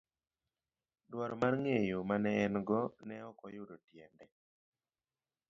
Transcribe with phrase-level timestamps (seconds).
[1.11, 4.25] Dwaro mar ng'eyo mane en godo ne ok oyudo tiende.